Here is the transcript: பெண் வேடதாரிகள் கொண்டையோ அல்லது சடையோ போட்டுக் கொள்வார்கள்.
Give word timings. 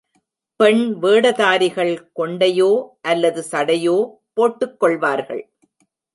பெண் 0.59 0.81
வேடதாரிகள் 1.01 1.91
கொண்டையோ 2.15 2.71
அல்லது 3.01 3.43
சடையோ 3.51 3.95
போட்டுக் 4.33 4.79
கொள்வார்கள். 4.79 5.43